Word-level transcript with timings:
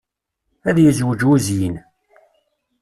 Ad 0.69 0.77
yezweǧ 0.83 1.21
wuzyin. 1.27 1.75